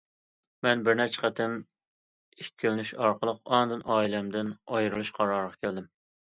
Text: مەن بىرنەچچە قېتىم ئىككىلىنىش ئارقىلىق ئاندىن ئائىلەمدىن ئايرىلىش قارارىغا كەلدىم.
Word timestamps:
مەن 0.67 0.79
بىرنەچچە 0.85 1.19
قېتىم 1.25 1.53
ئىككىلىنىش 2.45 2.95
ئارقىلىق 3.03 3.53
ئاندىن 3.59 3.85
ئائىلەمدىن 3.93 4.51
ئايرىلىش 4.79 5.13
قارارىغا 5.21 5.55
كەلدىم. 5.67 5.89